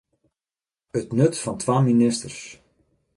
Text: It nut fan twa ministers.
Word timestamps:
It 0.99 1.07
nut 1.17 1.33
fan 1.43 1.57
twa 1.61 1.77
ministers. 1.89 2.39